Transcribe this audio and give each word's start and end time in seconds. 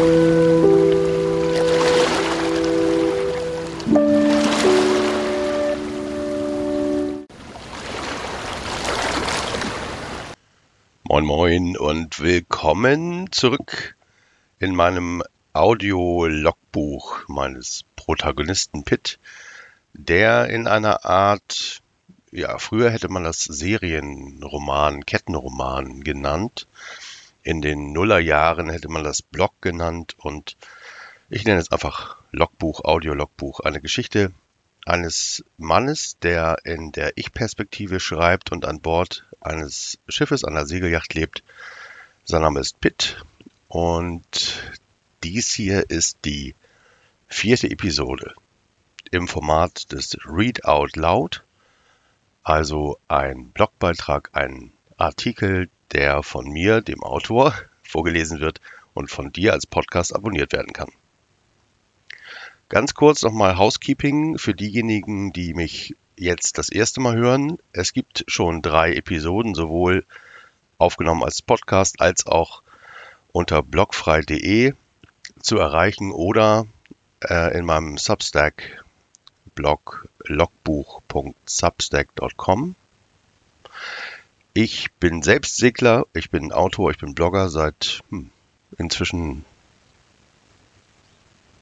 Moin 0.00 0.14
Moin 11.26 11.76
und 11.76 12.18
willkommen 12.18 13.30
zurück 13.30 13.94
in 14.58 14.74
meinem 14.74 15.22
Audio-Logbuch 15.52 17.28
meines 17.28 17.84
Protagonisten 17.96 18.84
Pitt, 18.84 19.18
der 19.92 20.48
in 20.48 20.66
einer 20.66 21.04
Art, 21.04 21.82
ja, 22.30 22.56
früher 22.56 22.88
hätte 22.88 23.10
man 23.10 23.24
das 23.24 23.44
Serienroman, 23.44 25.04
Kettenroman 25.04 26.00
genannt. 26.00 26.66
In 27.42 27.62
den 27.62 27.92
Nullerjahren 27.92 28.68
hätte 28.68 28.88
man 28.88 29.04
das 29.04 29.22
Blog 29.22 29.52
genannt 29.60 30.14
und 30.18 30.56
ich 31.30 31.44
nenne 31.44 31.60
es 31.60 31.72
einfach 31.72 32.18
Logbuch, 32.32 32.84
Audio-Logbuch. 32.84 33.60
Eine 33.60 33.80
Geschichte 33.80 34.32
eines 34.84 35.44
Mannes, 35.56 36.18
der 36.20 36.58
in 36.64 36.92
der 36.92 37.12
Ich-Perspektive 37.16 38.00
schreibt 38.00 38.52
und 38.52 38.64
an 38.64 38.80
Bord 38.80 39.24
eines 39.40 39.98
Schiffes, 40.08 40.44
einer 40.44 40.66
Segelyacht 40.66 41.14
lebt. 41.14 41.42
Sein 42.24 42.42
Name 42.42 42.60
ist 42.60 42.80
Pitt 42.80 43.24
und 43.68 44.62
dies 45.22 45.52
hier 45.52 45.88
ist 45.88 46.18
die 46.24 46.54
vierte 47.26 47.70
Episode 47.70 48.34
im 49.10 49.28
Format 49.28 49.92
des 49.92 50.16
Read 50.26 50.64
Out 50.64 50.96
Loud, 50.96 51.42
also 52.42 52.98
ein 53.08 53.50
Blogbeitrag, 53.50 54.30
ein 54.32 54.72
Artikel, 54.96 55.68
der 55.92 56.22
von 56.22 56.48
mir, 56.48 56.80
dem 56.80 57.02
Autor, 57.02 57.54
vorgelesen 57.82 58.40
wird 58.40 58.60
und 58.94 59.10
von 59.10 59.32
dir 59.32 59.52
als 59.52 59.66
Podcast 59.66 60.14
abonniert 60.14 60.52
werden 60.52 60.72
kann. 60.72 60.90
Ganz 62.68 62.94
kurz 62.94 63.22
nochmal 63.22 63.58
Housekeeping 63.58 64.38
für 64.38 64.54
diejenigen, 64.54 65.32
die 65.32 65.54
mich 65.54 65.96
jetzt 66.16 66.58
das 66.58 66.68
erste 66.68 67.00
Mal 67.00 67.16
hören. 67.16 67.58
Es 67.72 67.92
gibt 67.92 68.24
schon 68.28 68.62
drei 68.62 68.94
Episoden, 68.94 69.54
sowohl 69.54 70.04
aufgenommen 70.78 71.24
als 71.24 71.42
Podcast 71.42 72.00
als 72.00 72.26
auch 72.26 72.62
unter 73.32 73.62
blogfrei.de 73.62 74.74
zu 75.40 75.58
erreichen 75.58 76.12
oder 76.12 76.66
äh, 77.28 77.58
in 77.58 77.64
meinem 77.64 77.98
Substack 77.98 78.84
Blog 79.54 80.08
logbuch.substack.com. 80.24 82.74
Ich 84.52 84.92
bin 84.94 85.22
selbst 85.22 85.58
Segler, 85.58 86.06
ich 86.12 86.30
bin 86.30 86.50
Autor, 86.50 86.90
ich 86.90 86.98
bin 86.98 87.14
Blogger 87.14 87.48
seit 87.48 88.00
hm, 88.10 88.30
inzwischen 88.78 89.44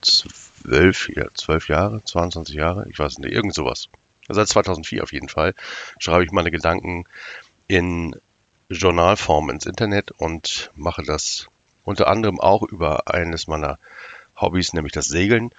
zwölf, 0.00 1.10
zwölf 1.34 1.68
Jahre, 1.68 2.02
22 2.02 2.54
Jahre, 2.54 2.86
ich 2.88 2.98
weiß 2.98 3.18
nicht, 3.18 3.32
irgend 3.32 3.54
sowas. 3.54 3.88
Seit 4.28 4.48
2004 4.48 5.02
auf 5.02 5.12
jeden 5.12 5.28
Fall 5.28 5.54
schreibe 5.98 6.24
ich 6.24 6.32
meine 6.32 6.50
Gedanken 6.50 7.04
in 7.66 8.16
Journalform 8.70 9.50
ins 9.50 9.66
Internet 9.66 10.12
und 10.12 10.70
mache 10.74 11.02
das 11.02 11.48
unter 11.84 12.08
anderem 12.08 12.40
auch 12.40 12.62
über 12.62 13.08
eines 13.08 13.48
meiner 13.48 13.78
Hobbys, 14.34 14.72
nämlich 14.72 14.92
das 14.94 15.08
Segeln. 15.08 15.50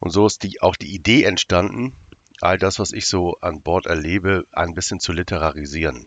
Und 0.00 0.10
so 0.10 0.26
ist 0.26 0.42
die, 0.42 0.62
auch 0.62 0.76
die 0.76 0.94
Idee 0.94 1.24
entstanden, 1.24 1.94
all 2.40 2.56
das, 2.56 2.78
was 2.78 2.92
ich 2.92 3.06
so 3.06 3.36
an 3.40 3.60
Bord 3.60 3.84
erlebe, 3.84 4.46
ein 4.52 4.72
bisschen 4.72 5.00
zu 5.00 5.12
literarisieren. 5.12 6.06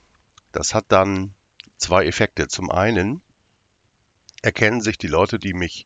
Das 0.51 0.73
hat 0.73 0.85
dann 0.89 1.33
zwei 1.77 2.05
Effekte. 2.05 2.47
Zum 2.47 2.71
einen 2.71 3.21
erkennen 4.41 4.81
sich 4.81 4.97
die 4.97 5.07
Leute, 5.07 5.39
die 5.39 5.53
mich 5.53 5.85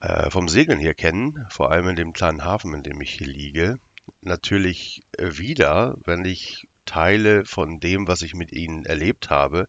äh, 0.00 0.30
vom 0.30 0.48
Segeln 0.48 0.78
hier 0.78 0.94
kennen, 0.94 1.46
vor 1.50 1.70
allem 1.70 1.88
in 1.88 1.96
dem 1.96 2.12
kleinen 2.12 2.44
Hafen, 2.44 2.74
in 2.74 2.82
dem 2.82 3.00
ich 3.00 3.12
hier 3.12 3.26
liege, 3.26 3.78
natürlich 4.20 5.02
wieder, 5.18 5.96
wenn 6.04 6.24
ich 6.24 6.68
Teile 6.84 7.44
von 7.44 7.80
dem, 7.80 8.06
was 8.08 8.22
ich 8.22 8.34
mit 8.34 8.52
ihnen 8.52 8.84
erlebt 8.84 9.30
habe, 9.30 9.68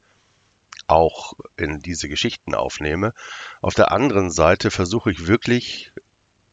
auch 0.87 1.33
in 1.57 1.79
diese 1.79 2.09
Geschichten 2.09 2.53
aufnehme. 2.53 3.13
Auf 3.61 3.73
der 3.73 3.91
anderen 3.91 4.29
Seite 4.29 4.71
versuche 4.71 5.11
ich 5.11 5.27
wirklich, 5.27 5.91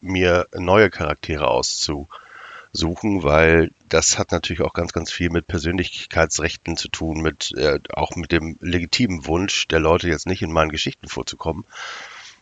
mir 0.01 0.47
neue 0.53 0.89
Charaktere 0.89 1.47
auszusuchen, 2.73 3.23
weil 3.23 3.71
das 3.89 4.17
hat 4.17 4.31
natürlich 4.31 4.61
auch 4.61 4.73
ganz, 4.73 4.93
ganz 4.93 5.11
viel 5.11 5.29
mit 5.29 5.47
Persönlichkeitsrechten 5.47 6.75
zu 6.77 6.87
tun, 6.87 7.21
mit 7.21 7.53
äh, 7.55 7.79
auch 7.93 8.15
mit 8.15 8.31
dem 8.31 8.57
legitimen 8.61 9.25
Wunsch 9.25 9.67
der 9.67 9.79
Leute 9.79 10.09
jetzt 10.09 10.25
nicht 10.25 10.41
in 10.41 10.51
meinen 10.51 10.71
Geschichten 10.71 11.07
vorzukommen. 11.07 11.65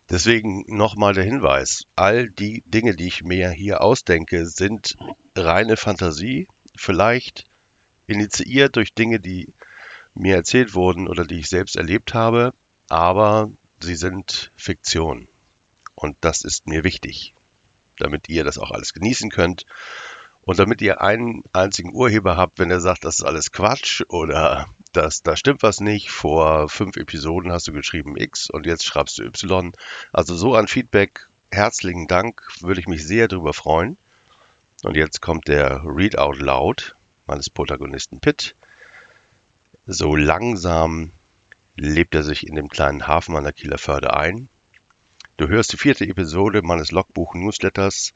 Deswegen 0.09 0.65
nochmal 0.67 1.13
der 1.13 1.23
Hinweis, 1.23 1.85
all 1.95 2.29
die 2.29 2.63
Dinge, 2.65 2.95
die 2.95 3.07
ich 3.07 3.23
mir 3.23 3.49
hier 3.51 3.81
ausdenke, 3.81 4.45
sind 4.45 4.97
reine 5.35 5.77
Fantasie, 5.77 6.47
vielleicht 6.75 7.45
initiiert 8.07 8.75
durch 8.75 8.93
Dinge, 8.93 9.19
die 9.19 9.53
mir 10.13 10.35
erzählt 10.35 10.73
wurden 10.73 11.07
oder 11.07 11.25
die 11.25 11.39
ich 11.39 11.47
selbst 11.47 11.77
erlebt 11.77 12.13
habe, 12.13 12.53
aber 12.89 13.51
sie 13.79 13.95
sind 13.95 14.51
Fiktion. 14.57 15.27
Und 15.95 16.17
das 16.19 16.41
ist 16.41 16.67
mir 16.67 16.83
wichtig, 16.83 17.33
damit 17.97 18.27
ihr 18.27 18.43
das 18.43 18.57
auch 18.57 18.71
alles 18.71 18.93
genießen 18.93 19.29
könnt 19.29 19.65
und 20.43 20.59
damit 20.59 20.81
ihr 20.81 21.01
einen 21.01 21.43
einzigen 21.53 21.93
Urheber 21.93 22.37
habt, 22.37 22.59
wenn 22.59 22.71
er 22.71 22.81
sagt, 22.81 23.05
das 23.05 23.19
ist 23.19 23.25
alles 23.25 23.51
Quatsch 23.51 24.03
oder 24.09 24.67
das, 24.91 25.23
da 25.23 25.35
stimmt 25.35 25.63
was 25.63 25.79
nicht, 25.79 26.11
vor 26.11 26.67
fünf 26.67 26.97
Episoden 26.97 27.51
hast 27.51 27.67
du 27.67 27.73
geschrieben 27.73 28.17
X 28.17 28.49
und 28.49 28.65
jetzt 28.65 28.85
schreibst 28.85 29.19
du 29.19 29.23
Y. 29.23 29.71
Also 30.11 30.35
so 30.35 30.55
ein 30.55 30.67
Feedback, 30.67 31.27
herzlichen 31.51 32.07
Dank, 32.07 32.43
würde 32.61 32.81
ich 32.81 32.87
mich 32.87 33.05
sehr 33.05 33.27
darüber 33.27 33.53
freuen. 33.53 33.97
Und 34.83 34.95
jetzt 34.95 35.21
kommt 35.21 35.47
der 35.47 35.83
Read 35.85 36.17
Out 36.17 36.39
Loud 36.39 36.95
meines 37.27 37.49
Protagonisten 37.49 38.19
Pitt. 38.19 38.55
So 39.85 40.15
langsam 40.15 41.11
lebt 41.75 42.15
er 42.15 42.23
sich 42.23 42.47
in 42.47 42.55
dem 42.55 42.67
kleinen 42.67 43.07
Hafen 43.07 43.35
an 43.35 43.43
der 43.43 43.53
Kieler 43.53 43.77
Förde 43.77 44.15
ein. 44.15 44.49
Du 45.37 45.47
hörst 45.47 45.73
die 45.73 45.77
vierte 45.77 46.05
Episode 46.05 46.61
meines 46.61 46.91
Logbuch-Newsletters, 46.91 48.13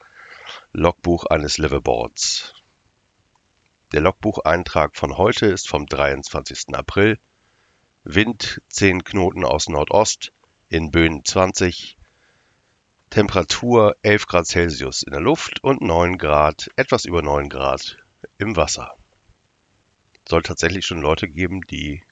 Logbuch 0.74 1.26
eines 1.26 1.58
Liveaboards. 1.58 2.54
Der 3.92 4.02
Logbucheintrag 4.02 4.96
von 4.96 5.18
heute 5.18 5.46
ist 5.46 5.68
vom 5.68 5.86
23. 5.86 6.76
April. 6.76 7.20
Wind 8.04 8.62
10 8.70 9.04
Knoten 9.04 9.44
aus 9.46 9.70
Nordost, 9.70 10.32
in 10.70 10.92
Böen 10.92 11.24
20, 11.24 11.98
Temperatur 13.10 13.96
11 14.02 14.28
Grad 14.28 14.48
Celsius 14.48 15.04
in 15.04 15.12
der 15.12 15.22
Luft 15.22 15.64
und 15.64 15.82
9 15.82 16.18
Grad, 16.18 16.70
etwas 16.76 17.06
über 17.06 17.22
9 17.22 17.50
Grad 17.50 17.98
im 18.38 18.56
Wasser. 18.56 18.96
Soll 20.28 20.42
tatsächlich 20.42 20.86
schon 20.86 21.02
Leute 21.02 21.28
geben, 21.30 21.62
die 21.62 22.04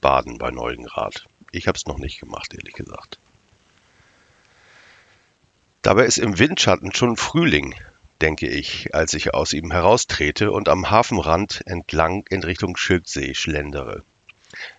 baden 0.00 0.38
bei 0.38 0.50
9 0.50 0.84
Grad. 0.84 1.26
Ich 1.52 1.68
habe 1.68 1.76
es 1.76 1.86
noch 1.86 1.98
nicht 1.98 2.20
gemacht, 2.20 2.52
ehrlich 2.54 2.74
gesagt. 2.74 3.18
Dabei 5.86 6.06
ist 6.06 6.18
im 6.18 6.36
Windschatten 6.40 6.92
schon 6.92 7.16
Frühling, 7.16 7.76
denke 8.20 8.48
ich, 8.48 8.92
als 8.92 9.14
ich 9.14 9.34
aus 9.34 9.52
ihm 9.52 9.70
heraustrete 9.70 10.50
und 10.50 10.68
am 10.68 10.90
Hafenrand 10.90 11.62
entlang 11.64 12.24
in 12.28 12.42
Richtung 12.42 12.76
Schilksee 12.76 13.34
schlendere. 13.34 14.02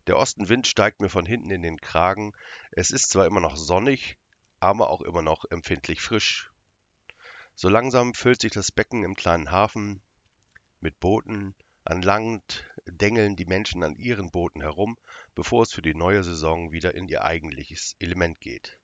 Der 0.07 0.17
Ostenwind 0.17 0.67
steigt 0.67 0.99
mir 0.99 1.07
von 1.07 1.25
hinten 1.25 1.49
in 1.49 1.61
den 1.61 1.79
Kragen. 1.79 2.33
Es 2.71 2.91
ist 2.91 3.09
zwar 3.09 3.25
immer 3.25 3.39
noch 3.39 3.55
sonnig, 3.55 4.17
aber 4.59 4.89
auch 4.89 4.99
immer 4.99 5.21
noch 5.21 5.45
empfindlich 5.49 6.01
frisch. 6.01 6.51
So 7.55 7.69
langsam 7.69 8.13
füllt 8.13 8.41
sich 8.41 8.51
das 8.51 8.73
Becken 8.73 9.05
im 9.05 9.15
kleinen 9.15 9.49
Hafen 9.49 10.01
mit 10.81 10.99
Booten. 10.99 11.55
An 11.85 12.01
Land 12.01 12.67
dengeln 12.85 13.37
die 13.37 13.45
Menschen 13.45 13.81
an 13.81 13.95
ihren 13.95 14.29
Booten 14.29 14.59
herum, 14.59 14.97
bevor 15.35 15.63
es 15.63 15.71
für 15.71 15.81
die 15.81 15.95
neue 15.95 16.25
Saison 16.25 16.73
wieder 16.73 16.95
in 16.95 17.07
ihr 17.07 17.23
eigentliches 17.23 17.95
Element 17.99 18.41
geht. 18.41 18.81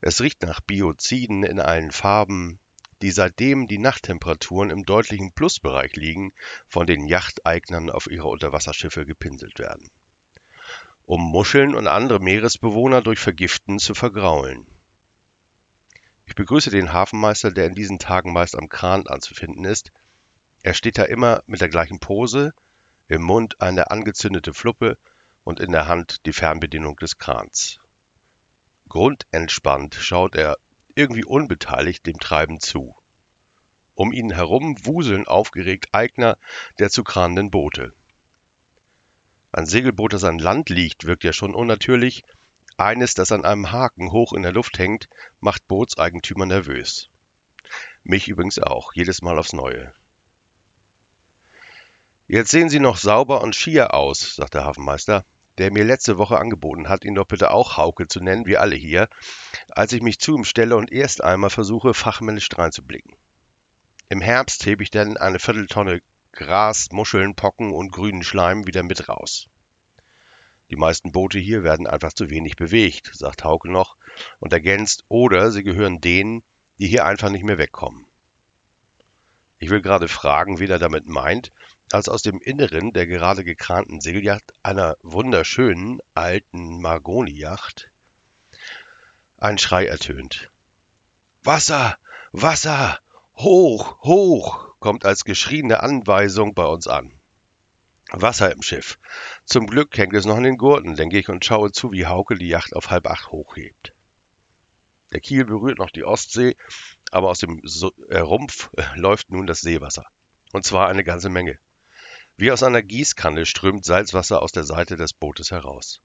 Es 0.00 0.20
riecht 0.20 0.42
nach 0.42 0.60
Bioziden 0.60 1.44
in 1.44 1.60
allen 1.60 1.90
Farben, 1.90 2.58
die 3.02 3.10
seitdem 3.10 3.66
die 3.66 3.78
Nachttemperaturen 3.78 4.70
im 4.70 4.84
deutlichen 4.84 5.32
Plusbereich 5.32 5.96
liegen, 5.96 6.32
von 6.66 6.86
den 6.86 7.06
Yachteignern 7.06 7.90
auf 7.90 8.06
ihre 8.06 8.28
Unterwasserschiffe 8.28 9.06
gepinselt 9.06 9.58
werden. 9.58 9.90
Um 11.04 11.20
Muscheln 11.20 11.74
und 11.74 11.86
andere 11.86 12.18
Meeresbewohner 12.20 13.02
durch 13.02 13.18
Vergiften 13.18 13.78
zu 13.78 13.94
vergraulen. 13.94 14.66
Ich 16.26 16.34
begrüße 16.34 16.70
den 16.70 16.92
Hafenmeister, 16.92 17.52
der 17.52 17.66
in 17.66 17.74
diesen 17.74 17.98
Tagen 17.98 18.32
meist 18.32 18.56
am 18.56 18.68
Kran 18.68 19.06
anzufinden 19.06 19.64
ist. 19.64 19.92
Er 20.62 20.72
steht 20.72 20.96
da 20.96 21.04
immer 21.04 21.42
mit 21.46 21.60
der 21.60 21.68
gleichen 21.68 22.00
Pose, 22.00 22.54
im 23.06 23.22
Mund 23.22 23.60
eine 23.60 23.90
angezündete 23.90 24.54
Fluppe 24.54 24.96
und 25.44 25.60
in 25.60 25.72
der 25.72 25.86
Hand 25.86 26.24
die 26.24 26.32
Fernbedienung 26.32 26.96
des 26.96 27.18
Krans. 27.18 27.80
Grundentspannt 28.88 29.94
schaut 29.94 30.34
er 30.36 30.58
irgendwie 30.94 31.24
unbeteiligt 31.24 32.06
dem 32.06 32.18
Treiben 32.18 32.60
zu. 32.60 32.94
Um 33.94 34.12
ihn 34.12 34.30
herum 34.30 34.76
wuseln 34.84 35.26
aufgeregt 35.26 35.88
Eigner 35.92 36.38
der 36.78 36.90
zu 36.90 37.04
kranenden 37.04 37.50
Boote. 37.50 37.92
Ein 39.52 39.66
Segelboot, 39.66 40.12
das 40.12 40.24
an 40.24 40.38
Land 40.38 40.68
liegt, 40.68 41.04
wirkt 41.04 41.24
ja 41.24 41.32
schon 41.32 41.54
unnatürlich, 41.54 42.24
Eines, 42.76 43.14
das 43.14 43.30
an 43.30 43.44
einem 43.44 43.70
Haken 43.70 44.10
hoch 44.10 44.32
in 44.32 44.42
der 44.42 44.52
Luft 44.52 44.78
hängt, 44.78 45.08
macht 45.40 45.68
Bootseigentümer 45.68 46.46
nervös. 46.46 47.08
Mich 48.02 48.26
übrigens 48.28 48.58
auch, 48.58 48.94
jedes 48.94 49.22
Mal 49.22 49.38
aufs 49.38 49.52
Neue. 49.52 49.94
Jetzt 52.26 52.50
sehen 52.50 52.68
Sie 52.68 52.80
noch 52.80 52.96
sauber 52.96 53.42
und 53.42 53.54
schier 53.54 53.94
aus, 53.94 54.36
sagt 54.36 54.54
der 54.54 54.64
Hafenmeister, 54.64 55.24
der 55.58 55.70
mir 55.70 55.84
letzte 55.84 56.18
Woche 56.18 56.38
angeboten 56.38 56.88
hat, 56.88 57.04
ihn 57.04 57.14
doch 57.14 57.26
bitte 57.26 57.50
auch 57.50 57.76
Hauke 57.76 58.08
zu 58.08 58.20
nennen, 58.20 58.46
wie 58.46 58.56
alle 58.56 58.76
hier, 58.76 59.08
als 59.70 59.92
ich 59.92 60.02
mich 60.02 60.18
zu 60.18 60.34
ihm 60.34 60.44
stelle 60.44 60.76
und 60.76 60.90
erst 60.90 61.22
einmal 61.22 61.50
versuche, 61.50 61.94
fachmännisch 61.94 62.48
dreinzublicken. 62.48 63.16
Im 64.08 64.20
Herbst 64.20 64.66
hebe 64.66 64.82
ich 64.82 64.90
dann 64.90 65.16
eine 65.16 65.38
Vierteltonne 65.38 66.02
Gras, 66.32 66.90
Muscheln, 66.90 67.34
Pocken 67.34 67.72
und 67.72 67.92
grünen 67.92 68.22
Schleim 68.22 68.66
wieder 68.66 68.82
mit 68.82 69.08
raus. 69.08 69.48
Die 70.70 70.76
meisten 70.76 71.12
Boote 71.12 71.38
hier 71.38 71.62
werden 71.62 71.86
einfach 71.86 72.12
zu 72.12 72.30
wenig 72.30 72.56
bewegt, 72.56 73.10
sagt 73.14 73.44
Hauke 73.44 73.70
noch 73.70 73.96
und 74.40 74.52
ergänzt, 74.52 75.04
oder 75.08 75.50
sie 75.52 75.62
gehören 75.62 76.00
denen, 76.00 76.42
die 76.78 76.88
hier 76.88 77.04
einfach 77.04 77.30
nicht 77.30 77.44
mehr 77.44 77.58
wegkommen. 77.58 78.06
Ich 79.58 79.70
will 79.70 79.80
gerade 79.80 80.08
fragen, 80.08 80.58
wen 80.58 80.70
er 80.70 80.78
damit 80.78 81.06
meint, 81.06 81.50
als 81.94 82.08
aus 82.08 82.22
dem 82.22 82.40
Inneren 82.40 82.92
der 82.92 83.06
gerade 83.06 83.44
gekranten 83.44 84.00
Segelyacht, 84.00 84.52
einer 84.64 84.96
wunderschönen 85.02 86.02
alten 86.14 86.80
Margoni-Yacht, 86.82 87.92
ein 89.38 89.58
Schrei 89.58 89.86
ertönt. 89.86 90.50
Wasser! 91.44 91.96
Wasser! 92.32 92.98
Hoch! 93.36 94.02
Hoch! 94.02 94.74
kommt 94.80 95.04
als 95.04 95.24
geschrieene 95.24 95.84
Anweisung 95.84 96.54
bei 96.54 96.66
uns 96.66 96.88
an. 96.88 97.12
Wasser 98.10 98.50
im 98.50 98.62
Schiff. 98.62 98.98
Zum 99.44 99.68
Glück 99.68 99.96
hängt 99.96 100.14
es 100.14 100.26
noch 100.26 100.36
in 100.36 100.42
den 100.42 100.58
Gurten, 100.58 100.96
denke 100.96 101.18
ich 101.18 101.28
und 101.28 101.44
schaue 101.44 101.70
zu, 101.70 101.92
wie 101.92 102.06
Hauke 102.06 102.34
die 102.34 102.48
Yacht 102.48 102.74
auf 102.74 102.90
halb 102.90 103.06
acht 103.06 103.28
hochhebt. 103.28 103.92
Der 105.12 105.20
Kiel 105.20 105.44
berührt 105.44 105.78
noch 105.78 105.90
die 105.90 106.04
Ostsee, 106.04 106.56
aber 107.12 107.30
aus 107.30 107.38
dem 107.38 107.62
äh, 108.08 108.18
Rumpf 108.18 108.70
äh, 108.76 108.82
läuft 108.96 109.30
nun 109.30 109.46
das 109.46 109.60
Seewasser. 109.60 110.06
Und 110.52 110.64
zwar 110.64 110.88
eine 110.88 111.04
ganze 111.04 111.30
Menge. 111.30 111.60
Wie 112.36 112.50
aus 112.50 112.64
einer 112.64 112.82
Gießkanne 112.82 113.46
strömt 113.46 113.84
Salzwasser 113.84 114.42
aus 114.42 114.50
der 114.50 114.64
Seite 114.64 114.96
des 114.96 115.12
Bootes 115.12 115.52
heraus. 115.52 116.00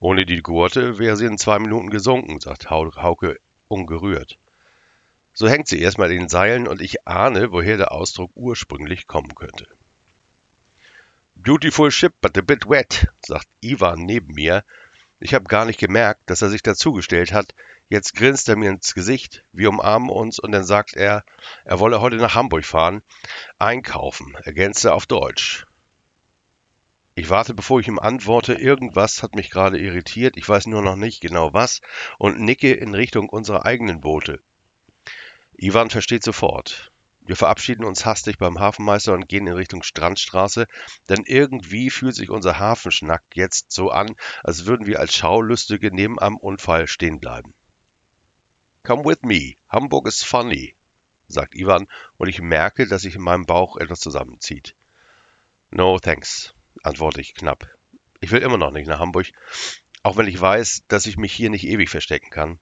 Ohne 0.00 0.24
die 0.24 0.40
Gurte 0.40 0.98
wäre 0.98 1.16
sie 1.16 1.26
in 1.26 1.36
zwei 1.36 1.58
Minuten 1.58 1.90
gesunken, 1.90 2.40
sagt 2.40 2.70
Hauke 2.70 3.38
ungerührt. 3.68 4.38
So 5.34 5.48
hängt 5.48 5.68
sie 5.68 5.80
erstmal 5.80 6.10
in 6.10 6.20
den 6.20 6.28
Seilen 6.30 6.66
und 6.66 6.80
ich 6.80 7.06
ahne, 7.06 7.52
woher 7.52 7.76
der 7.76 7.92
Ausdruck 7.92 8.30
ursprünglich 8.34 9.06
kommen 9.06 9.34
könnte. 9.34 9.66
Beautiful 11.34 11.90
ship, 11.90 12.14
but 12.22 12.38
a 12.38 12.40
bit 12.40 12.66
wet, 12.66 13.08
sagt 13.22 13.48
Ivan 13.60 14.06
neben 14.06 14.32
mir. 14.32 14.64
Ich 15.18 15.32
habe 15.32 15.44
gar 15.44 15.64
nicht 15.64 15.80
gemerkt, 15.80 16.22
dass 16.26 16.42
er 16.42 16.50
sich 16.50 16.62
dazugestellt 16.62 17.32
hat. 17.32 17.54
Jetzt 17.88 18.14
grinst 18.14 18.48
er 18.48 18.56
mir 18.56 18.70
ins 18.70 18.94
Gesicht, 18.94 19.44
wir 19.52 19.70
umarmen 19.70 20.10
uns 20.10 20.38
und 20.38 20.52
dann 20.52 20.64
sagt 20.64 20.94
er, 20.94 21.24
er 21.64 21.80
wolle 21.80 22.00
heute 22.00 22.16
nach 22.16 22.34
Hamburg 22.34 22.64
fahren, 22.64 23.02
einkaufen, 23.58 24.34
ergänzt 24.42 24.84
er 24.84 24.94
auf 24.94 25.06
Deutsch. 25.06 25.66
Ich 27.14 27.30
warte, 27.30 27.54
bevor 27.54 27.80
ich 27.80 27.88
ihm 27.88 27.98
antworte, 27.98 28.54
irgendwas 28.54 29.22
hat 29.22 29.34
mich 29.34 29.48
gerade 29.48 29.78
irritiert, 29.78 30.36
ich 30.36 30.46
weiß 30.46 30.66
nur 30.66 30.82
noch 30.82 30.96
nicht 30.96 31.22
genau 31.22 31.54
was, 31.54 31.80
und 32.18 32.40
nicke 32.40 32.74
in 32.74 32.94
Richtung 32.94 33.30
unserer 33.30 33.64
eigenen 33.64 34.02
Boote. 34.02 34.40
Ivan 35.56 35.88
versteht 35.88 36.24
sofort. 36.24 36.90
Wir 37.26 37.34
verabschieden 37.34 37.84
uns 37.84 38.06
hastig 38.06 38.38
beim 38.38 38.60
Hafenmeister 38.60 39.12
und 39.12 39.28
gehen 39.28 39.48
in 39.48 39.54
Richtung 39.54 39.82
Strandstraße, 39.82 40.68
denn 41.08 41.24
irgendwie 41.26 41.90
fühlt 41.90 42.14
sich 42.14 42.30
unser 42.30 42.60
Hafenschnack 42.60 43.24
jetzt 43.34 43.72
so 43.72 43.90
an, 43.90 44.14
als 44.44 44.64
würden 44.66 44.86
wir 44.86 45.00
als 45.00 45.16
Schaulustige 45.16 45.92
neben 45.92 46.20
einem 46.20 46.36
Unfall 46.36 46.86
stehen 46.86 47.18
bleiben. 47.18 47.52
Come 48.84 49.04
with 49.04 49.22
me, 49.22 49.56
Hamburg 49.68 50.06
is 50.06 50.22
funny, 50.22 50.76
sagt 51.26 51.56
Ivan, 51.56 51.88
und 52.16 52.28
ich 52.28 52.40
merke, 52.40 52.86
dass 52.86 53.02
sich 53.02 53.16
in 53.16 53.22
meinem 53.22 53.44
Bauch 53.44 53.76
etwas 53.76 53.98
zusammenzieht. 53.98 54.76
No 55.72 55.98
thanks, 55.98 56.54
antworte 56.84 57.20
ich 57.20 57.34
knapp. 57.34 57.68
Ich 58.20 58.30
will 58.30 58.42
immer 58.42 58.56
noch 58.56 58.70
nicht 58.70 58.86
nach 58.86 59.00
Hamburg, 59.00 59.32
auch 60.04 60.16
wenn 60.16 60.28
ich 60.28 60.40
weiß, 60.40 60.84
dass 60.86 61.06
ich 61.06 61.16
mich 61.16 61.32
hier 61.32 61.50
nicht 61.50 61.66
ewig 61.66 61.90
verstecken 61.90 62.30
kann. 62.30 62.60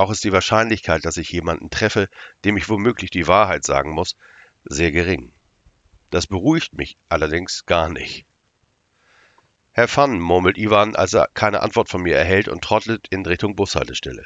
Auch 0.00 0.10
ist 0.10 0.24
die 0.24 0.32
Wahrscheinlichkeit, 0.32 1.04
dass 1.04 1.18
ich 1.18 1.30
jemanden 1.30 1.68
treffe, 1.68 2.08
dem 2.46 2.56
ich 2.56 2.70
womöglich 2.70 3.10
die 3.10 3.26
Wahrheit 3.26 3.64
sagen 3.64 3.90
muss, 3.90 4.16
sehr 4.64 4.92
gering. 4.92 5.34
Das 6.08 6.26
beruhigt 6.26 6.72
mich 6.72 6.96
allerdings 7.10 7.66
gar 7.66 7.90
nicht. 7.90 8.24
Herr 9.72 9.88
Fun, 9.88 10.18
murmelt 10.18 10.56
Ivan, 10.56 10.96
als 10.96 11.12
er 11.12 11.28
keine 11.34 11.60
Antwort 11.60 11.90
von 11.90 12.00
mir 12.00 12.16
erhält 12.16 12.48
und 12.48 12.64
trottelt 12.64 13.08
in 13.10 13.26
Richtung 13.26 13.56
Bushaltestelle. 13.56 14.24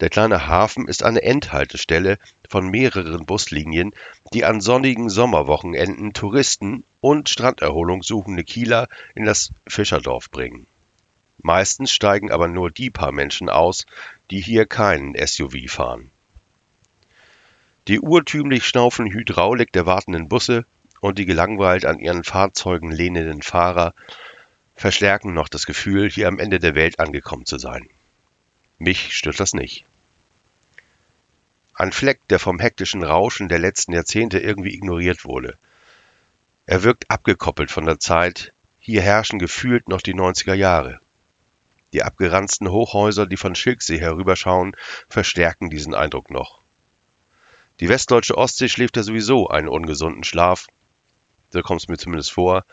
Der 0.00 0.10
kleine 0.10 0.46
Hafen 0.48 0.86
ist 0.86 1.02
eine 1.02 1.22
Endhaltestelle 1.22 2.18
von 2.50 2.68
mehreren 2.68 3.24
Buslinien, 3.24 3.94
die 4.34 4.44
an 4.44 4.60
sonnigen 4.60 5.08
Sommerwochenenden 5.08 6.12
Touristen 6.12 6.84
und 7.00 7.30
Stranderholung 7.30 8.02
suchende 8.02 8.44
Kieler 8.44 8.86
in 9.14 9.24
das 9.24 9.50
Fischerdorf 9.66 10.30
bringen. 10.30 10.66
Meistens 11.42 11.92
steigen 11.92 12.30
aber 12.30 12.48
nur 12.48 12.70
die 12.70 12.90
paar 12.90 13.12
Menschen 13.12 13.48
aus, 13.48 13.86
die 14.30 14.40
hier 14.40 14.66
keinen 14.66 15.14
SUV 15.14 15.68
fahren. 15.68 16.10
Die 17.88 18.00
urtümlich 18.00 18.66
schnaufende 18.66 19.12
Hydraulik 19.12 19.72
der 19.72 19.86
wartenden 19.86 20.28
Busse 20.28 20.66
und 21.00 21.18
die 21.18 21.24
gelangweilt 21.26 21.86
an 21.86 21.98
ihren 21.98 22.24
Fahrzeugen 22.24 22.92
lehnenden 22.92 23.42
Fahrer 23.42 23.94
verstärken 24.74 25.34
noch 25.34 25.48
das 25.48 25.66
Gefühl, 25.66 26.10
hier 26.10 26.28
am 26.28 26.38
Ende 26.38 26.58
der 26.58 26.74
Welt 26.74 27.00
angekommen 27.00 27.46
zu 27.46 27.58
sein. 27.58 27.88
Mich 28.78 29.14
stört 29.16 29.40
das 29.40 29.54
nicht. 29.54 29.84
Ein 31.74 31.92
Fleck, 31.92 32.20
der 32.28 32.38
vom 32.38 32.58
hektischen 32.58 33.02
Rauschen 33.02 33.48
der 33.48 33.58
letzten 33.58 33.92
Jahrzehnte 33.92 34.38
irgendwie 34.38 34.74
ignoriert 34.74 35.24
wurde. 35.24 35.56
Er 36.66 36.82
wirkt 36.82 37.10
abgekoppelt 37.10 37.70
von 37.70 37.86
der 37.86 37.98
Zeit, 37.98 38.52
hier 38.78 39.02
herrschen 39.02 39.38
gefühlt 39.38 39.88
noch 39.88 40.02
die 40.02 40.14
90er 40.14 40.54
Jahre. 40.54 41.00
Die 41.92 42.02
abgeranzten 42.02 42.70
Hochhäuser, 42.70 43.26
die 43.26 43.36
von 43.36 43.54
Schilksee 43.54 43.98
herüberschauen, 43.98 44.76
verstärken 45.08 45.70
diesen 45.70 45.94
Eindruck 45.94 46.30
noch. 46.30 46.60
Die 47.80 47.88
westdeutsche 47.88 48.36
Ostsee 48.36 48.68
schläft 48.68 48.96
ja 48.96 49.02
sowieso 49.02 49.48
einen 49.48 49.68
ungesunden 49.68 50.22
Schlaf, 50.22 50.66
so 51.52 51.62
kommt 51.62 51.80
es 51.80 51.88
mir 51.88 51.96
zumindest 51.96 52.30
vor, 52.30 52.64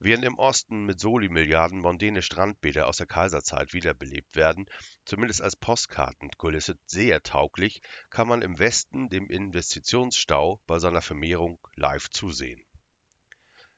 während 0.00 0.24
im 0.24 0.38
Osten 0.38 0.86
mit 0.86 0.98
Soli-Milliarden 1.00 1.80
mondäne 1.80 2.22
Strandbäder 2.22 2.86
aus 2.88 2.96
der 2.96 3.06
Kaiserzeit 3.06 3.72
wiederbelebt 3.72 4.36
werden, 4.36 4.70
zumindest 5.04 5.42
als 5.42 5.56
Postkartenkulisse 5.56 6.78
sehr 6.86 7.22
tauglich, 7.22 7.80
kann 8.10 8.28
man 8.28 8.42
im 8.42 8.58
Westen 8.58 9.08
dem 9.08 9.28
Investitionsstau 9.28 10.60
bei 10.66 10.78
seiner 10.78 11.02
Vermehrung 11.02 11.58
live 11.74 12.10
zusehen. 12.10 12.64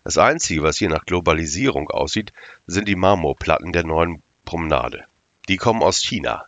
Das 0.04 0.16
Einzige, 0.16 0.62
was 0.62 0.78
hier 0.78 0.88
nach 0.88 1.04
Globalisierung 1.04 1.90
aussieht, 1.90 2.32
sind 2.66 2.88
die 2.88 2.96
Marmorplatten 2.96 3.72
der 3.72 3.84
neuen 3.84 4.22
Promenade. 4.50 5.04
Die 5.48 5.58
kommen 5.58 5.80
aus 5.80 6.02
China, 6.02 6.44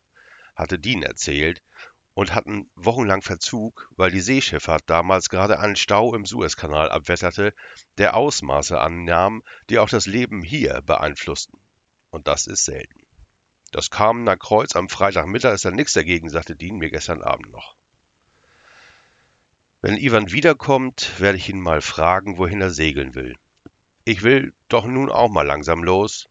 hatte 0.57 0.81
Dean 0.81 1.05
erzählt, 1.05 1.63
und 2.15 2.35
hatten 2.35 2.69
wochenlang 2.75 3.23
Verzug, 3.23 3.89
weil 3.97 4.11
die 4.11 4.21
Seeschifffahrt 4.21 4.83
damals 4.87 5.29
gerade 5.29 5.61
einen 5.61 5.77
Stau 5.77 6.13
im 6.13 6.27
Suezkanal 6.27 6.91
abwetterte, 6.91 7.55
der 7.99 8.17
Ausmaße 8.17 8.81
annahm, 8.81 9.45
die 9.71 9.79
auch 9.79 9.89
das 9.89 10.07
Leben 10.07 10.43
hier 10.43 10.83
beeinflussten. 10.83 11.61
Und 12.11 12.27
das 12.27 12.49
ist 12.49 12.65
selten. 12.65 13.07
Das 13.71 13.89
Kamener 13.89 14.37
Kreuz 14.37 14.75
am 14.75 14.89
Freitagmittag 14.89 15.55
ist 15.55 15.65
da 15.65 15.71
nichts 15.71 15.93
dagegen, 15.93 16.29
sagte 16.29 16.57
Dean 16.57 16.79
mir 16.79 16.91
gestern 16.91 17.23
Abend 17.23 17.53
noch. 17.53 17.77
Wenn 19.81 19.97
Ivan 19.97 20.33
wiederkommt, 20.33 21.21
werde 21.21 21.39
ich 21.39 21.49
ihn 21.49 21.61
mal 21.61 21.81
fragen, 21.81 22.37
wohin 22.37 22.61
er 22.61 22.71
segeln 22.71 23.15
will. 23.15 23.37
Ich 24.05 24.25
will 24.25 24.55
doch 24.69 24.87
nun 24.87 25.09
auch 25.09 25.31
mal 25.31 25.47
langsam 25.47 25.85
los, 25.85 26.27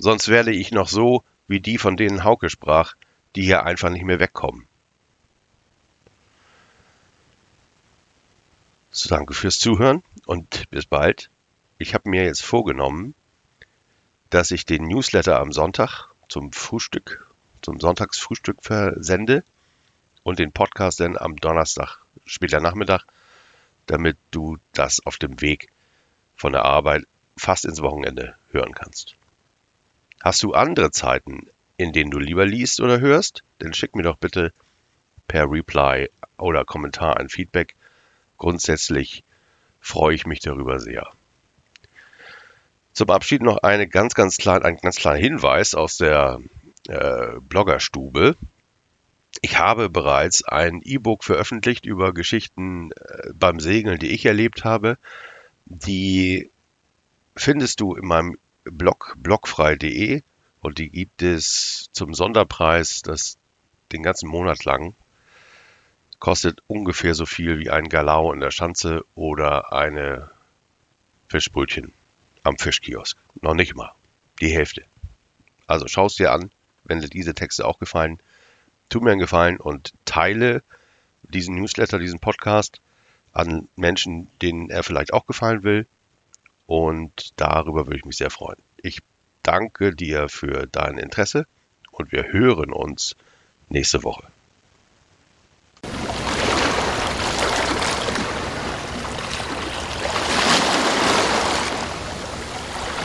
Sonst 0.00 0.28
werde 0.28 0.52
ich 0.52 0.70
noch 0.70 0.86
so 0.86 1.24
wie 1.48 1.58
die, 1.58 1.76
von 1.76 1.96
denen 1.96 2.22
Hauke 2.22 2.50
sprach, 2.50 2.94
die 3.34 3.42
hier 3.42 3.64
einfach 3.64 3.90
nicht 3.90 4.04
mehr 4.04 4.20
wegkommen. 4.20 4.66
So, 8.92 9.08
danke 9.08 9.34
fürs 9.34 9.58
Zuhören 9.58 10.04
und 10.24 10.70
bis 10.70 10.86
bald. 10.86 11.30
Ich 11.78 11.94
habe 11.94 12.08
mir 12.08 12.24
jetzt 12.24 12.44
vorgenommen, 12.44 13.16
dass 14.30 14.52
ich 14.52 14.64
den 14.64 14.86
Newsletter 14.86 15.40
am 15.40 15.52
Sonntag 15.52 16.06
zum 16.28 16.52
Frühstück, 16.52 17.26
zum 17.60 17.80
Sonntagsfrühstück 17.80 18.62
versende 18.62 19.42
und 20.22 20.38
den 20.38 20.52
Podcast 20.52 21.00
dann 21.00 21.16
am 21.16 21.36
Donnerstag, 21.36 21.98
später 22.24 22.60
Nachmittag, 22.60 23.04
damit 23.86 24.16
du 24.30 24.58
das 24.74 25.04
auf 25.04 25.16
dem 25.16 25.40
Weg 25.40 25.70
von 26.36 26.52
der 26.52 26.64
Arbeit 26.64 27.04
fast 27.36 27.64
ins 27.64 27.82
Wochenende 27.82 28.36
hören 28.52 28.74
kannst. 28.74 29.16
Hast 30.20 30.42
du 30.42 30.52
andere 30.52 30.90
Zeiten, 30.90 31.48
in 31.76 31.92
denen 31.92 32.10
du 32.10 32.18
lieber 32.18 32.44
liest 32.44 32.80
oder 32.80 33.00
hörst? 33.00 33.42
Dann 33.58 33.74
schick 33.74 33.94
mir 33.94 34.02
doch 34.02 34.16
bitte 34.16 34.52
per 35.28 35.50
Reply 35.50 36.10
oder 36.36 36.64
Kommentar 36.64 37.18
ein 37.18 37.28
Feedback. 37.28 37.74
Grundsätzlich 38.36 39.22
freue 39.80 40.14
ich 40.14 40.26
mich 40.26 40.40
darüber 40.40 40.80
sehr. 40.80 41.08
Zum 42.92 43.10
Abschied 43.10 43.42
noch 43.42 43.58
eine 43.58 43.86
ganz, 43.86 44.14
ganz 44.14 44.38
klein, 44.38 44.64
ein 44.64 44.76
ganz 44.76 44.96
kleiner 44.96 45.18
Hinweis 45.18 45.74
aus 45.74 45.98
der 45.98 46.40
äh, 46.88 47.38
Bloggerstube. 47.40 48.36
Ich 49.40 49.58
habe 49.58 49.88
bereits 49.88 50.42
ein 50.42 50.80
E-Book 50.82 51.22
veröffentlicht 51.22 51.86
über 51.86 52.12
Geschichten 52.12 52.90
äh, 52.92 53.30
beim 53.34 53.60
Segeln, 53.60 54.00
die 54.00 54.10
ich 54.10 54.26
erlebt 54.26 54.64
habe. 54.64 54.98
Die 55.66 56.50
findest 57.36 57.80
du 57.80 57.94
in 57.94 58.06
meinem 58.06 58.36
Blog 58.70 59.16
blogfrei.de 59.18 60.22
und 60.60 60.78
die 60.78 60.90
gibt 60.90 61.22
es 61.22 61.88
zum 61.92 62.14
Sonderpreis, 62.14 63.02
das 63.02 63.38
den 63.92 64.02
ganzen 64.02 64.28
Monat 64.28 64.64
lang 64.64 64.94
kostet 66.18 66.62
ungefähr 66.66 67.14
so 67.14 67.26
viel 67.26 67.58
wie 67.58 67.70
ein 67.70 67.88
Galau 67.88 68.32
in 68.32 68.40
der 68.40 68.50
Schanze 68.50 69.04
oder 69.14 69.72
eine 69.72 70.30
Fischbrötchen 71.28 71.92
am 72.42 72.58
Fischkiosk. 72.58 73.16
Noch 73.40 73.54
nicht 73.54 73.76
mal. 73.76 73.92
Die 74.40 74.50
Hälfte. 74.50 74.84
Also 75.66 75.86
schau 75.88 76.06
es 76.06 76.16
dir 76.16 76.32
an, 76.32 76.50
wenn 76.84 77.00
dir 77.00 77.08
diese 77.08 77.34
Texte 77.34 77.66
auch 77.66 77.78
gefallen. 77.78 78.18
Tu 78.88 79.00
mir 79.00 79.10
einen 79.10 79.20
Gefallen 79.20 79.58
und 79.58 79.92
teile 80.04 80.62
diesen 81.22 81.56
Newsletter, 81.56 81.98
diesen 81.98 82.20
Podcast 82.20 82.80
an 83.32 83.68
Menschen, 83.76 84.30
denen 84.40 84.70
er 84.70 84.82
vielleicht 84.82 85.12
auch 85.12 85.26
gefallen 85.26 85.62
will. 85.62 85.86
Und 86.68 87.32
darüber 87.34 87.86
würde 87.86 87.96
ich 87.96 88.04
mich 88.04 88.18
sehr 88.18 88.30
freuen. 88.30 88.58
Ich 88.82 89.00
danke 89.42 89.92
dir 89.92 90.28
für 90.28 90.68
dein 90.70 90.98
Interesse 90.98 91.46
und 91.90 92.12
wir 92.12 92.30
hören 92.30 92.72
uns 92.72 93.16
nächste 93.68 94.04
Woche. 94.04 94.28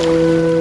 Música 0.03 0.52